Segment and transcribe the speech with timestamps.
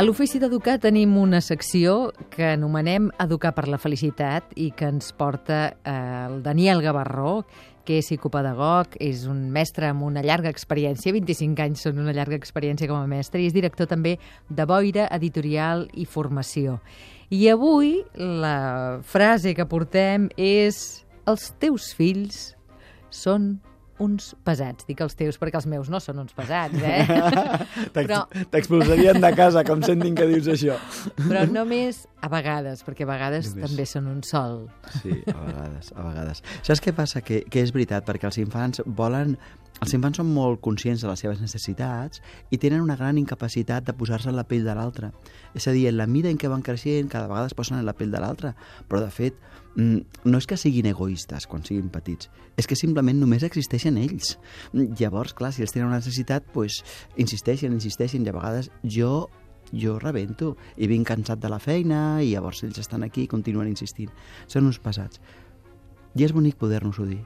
[0.00, 5.10] A l'Ofici d'Educar tenim una secció que anomenem Educar per la Felicitat i que ens
[5.12, 7.42] porta eh, el Daniel Gavarró,
[7.84, 12.40] que és psicopedagog, és un mestre amb una llarga experiència, 25 anys són una llarga
[12.40, 14.14] experiència com a mestre, i és director també
[14.48, 16.78] de Boira Editorial i Formació.
[17.28, 22.54] I avui la frase que portem és els teus fills
[23.12, 23.58] són
[24.00, 24.86] uns pesats.
[24.88, 27.04] Dic els teus perquè els meus no són uns pesats, eh?
[27.96, 28.24] Però...
[28.52, 30.78] T'expulsarien de casa, com sentin que dius això.
[31.20, 33.68] Però només a vegades, perquè a vegades només.
[33.68, 34.62] també són un sol.
[35.00, 36.44] Sí, a vegades, a vegades.
[36.66, 37.24] Saps què passa?
[37.24, 39.36] Que, que és veritat, perquè els infants volen
[39.80, 42.20] els infants són molt conscients de les seves necessitats
[42.52, 45.08] i tenen una gran incapacitat de posar-se en la pell de l'altre.
[45.56, 47.86] És a dir, en la mida en què van creixent, cada vegada es posen en
[47.88, 48.52] la pell de l'altre.
[48.90, 49.40] Però, de fet,
[49.76, 54.38] mm, no és que siguin egoistes quan siguin petits, és que simplement només existeixen ells.
[54.74, 56.84] Llavors, clar, si ells tenen una necessitat, doncs,
[57.16, 59.30] insisteixen, insisteixen, i a vegades jo
[59.72, 63.68] jo rebento i vinc cansat de la feina i llavors ells estan aquí i continuen
[63.68, 64.10] insistint.
[64.48, 65.20] Són uns pesats.
[66.18, 67.22] I és bonic poder-nos-ho dir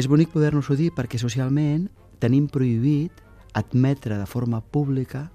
[0.00, 1.90] és bonic poder-nos-ho dir perquè socialment
[2.22, 3.18] tenim prohibit
[3.52, 5.26] admetre de forma pública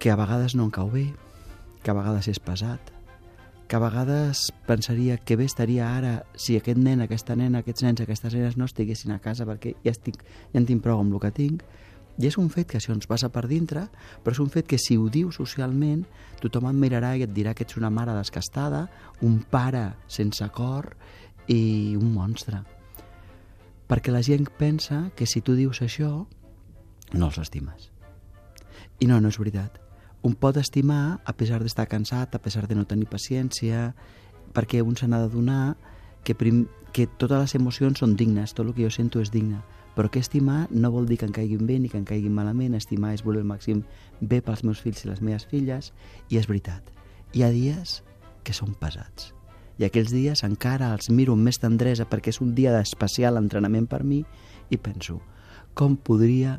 [0.00, 1.10] que a vegades no en cau bé,
[1.82, 2.80] que a vegades és pesat,
[3.68, 8.00] que a vegades pensaria que bé estaria ara si aquest nen, aquesta nena, aquests nens,
[8.00, 10.22] aquestes nenes no estiguessin a casa perquè ja, estic,
[10.54, 11.66] ja en tinc prou amb el que tinc,
[12.16, 13.84] i és un fet que això ens passa per dintre,
[14.24, 16.06] però és un fet que si ho diu socialment,
[16.40, 18.86] tothom et mirarà i et dirà que ets una mare descastada,
[19.20, 20.94] un pare sense cor
[21.52, 22.64] i un monstre
[23.88, 26.28] perquè la gent pensa que si tu dius això,
[27.12, 27.90] no els estimes.
[29.00, 29.80] I no, no és veritat.
[30.22, 33.94] Un pot estimar a pesar d'estar cansat, a pesar de no tenir paciència,
[34.52, 35.78] perquè un se n'ha d'adonar
[36.24, 39.62] que, prim, que totes les emocions són dignes, tot el que jo sento és digne.
[39.96, 42.76] Però que estimar no vol dir que em caiguin bé ni que em caiguin malament.
[42.76, 43.82] Estimar és voler el màxim
[44.20, 45.94] bé pels meus fills i les meves filles.
[46.28, 46.92] I és veritat,
[47.32, 48.02] hi ha dies
[48.44, 49.32] que són pesats
[49.78, 53.86] i aquells dies encara els miro amb més tendresa perquè és un dia d'especial entrenament
[53.90, 54.24] per mi
[54.70, 55.20] i penso,
[55.74, 56.58] com podria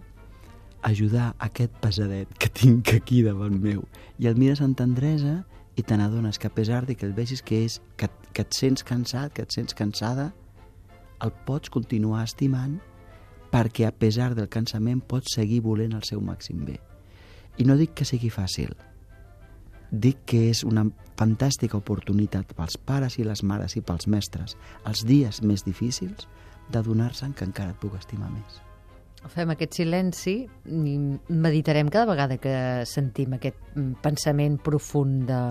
[0.87, 3.83] ajudar aquest pesadet que tinc aquí davant meu?
[4.17, 5.43] I el mires amb tendresa
[5.75, 8.55] i te n'adones que a pesar de que el vegis que, és, que, que et
[8.55, 10.31] sents cansat, que et sents cansada,
[11.23, 12.79] el pots continuar estimant
[13.51, 16.77] perquè a pesar del cansament pots seguir volent el seu màxim bé.
[17.59, 18.71] I no dic que sigui fàcil,
[19.91, 20.85] dic que és una
[21.19, 24.55] fantàstica oportunitat pels pares i les mares i pels mestres,
[24.87, 26.27] els dies més difícils,
[26.71, 28.59] d'adonar-se que encara et puc estimar més.
[29.27, 30.95] Fem aquest silenci i
[31.27, 32.53] meditarem cada vegada que
[32.87, 35.41] sentim aquest mm, pensament profund de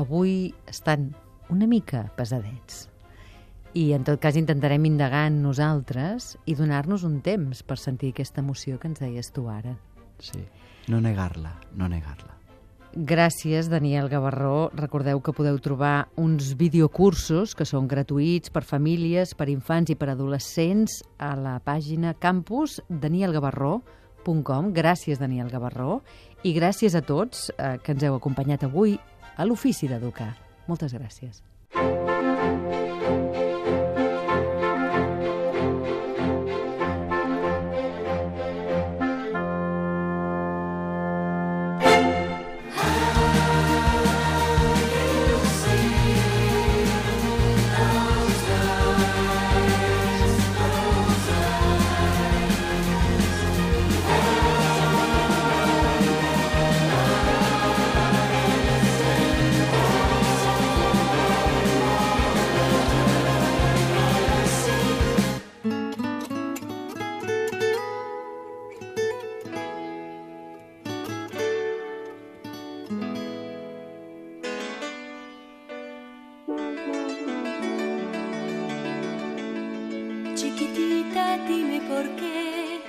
[0.00, 1.12] avui estan
[1.50, 2.88] una mica pesadets.
[3.78, 8.42] I en tot cas intentarem indagar en nosaltres i donar-nos un temps per sentir aquesta
[8.42, 9.76] emoció que ens deies tu ara.
[10.18, 10.42] Sí,
[10.90, 12.39] no negar-la, no negar-la.
[12.92, 14.70] Gràcies, Daniel Gavarró.
[14.74, 20.08] Recordeu que podeu trobar uns videocursos que són gratuïts per famílies, per infants i per
[20.10, 24.72] adolescents a la pàgina campus danielgavarró.com.
[24.74, 26.00] Gràcies, Daniel Gavarró.
[26.42, 28.98] I gràcies a tots eh, que ens heu acompanyat avui
[29.36, 30.34] a l'Ofici d'Educar.
[30.66, 31.44] Moltes gràcies.
[81.90, 82.80] Por qué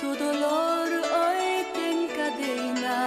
[0.00, 2.98] tu dolor hoy te encadena.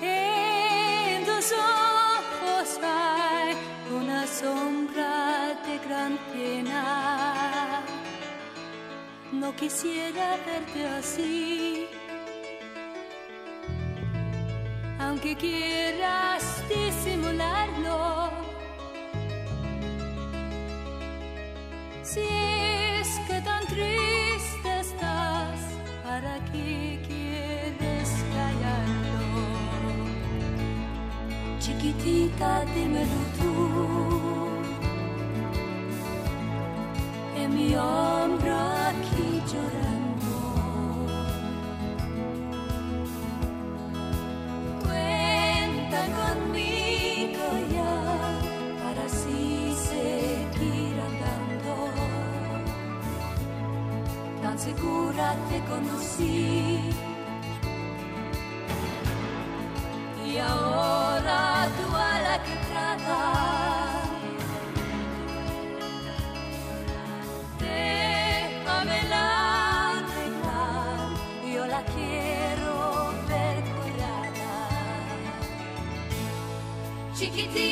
[0.00, 3.50] En tus ojos hay
[4.00, 5.12] una sombra
[5.66, 6.82] de gran pena.
[9.32, 11.88] No quisiera verte así.
[15.12, 17.31] aunque quieras disimularlo.
[22.12, 25.60] Si es que tan triste estás,
[26.04, 29.22] ¿para qué quieres callarlo?
[31.58, 33.52] Chiquitita, dímelo tú.
[37.34, 38.52] En mi hombre
[54.52, 56.90] tan segura te conocí.
[60.26, 63.20] Y ahora tu ala que trata.
[67.58, 69.26] Déjame la
[69.90, 71.08] arreglar,
[71.54, 72.74] yo la quiero
[73.28, 74.52] ver curada.
[77.14, 77.71] Chiquitita.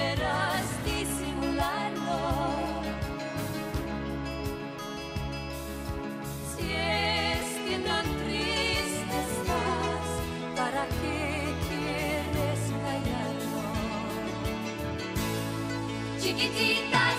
[16.21, 17.10] Chiquitita.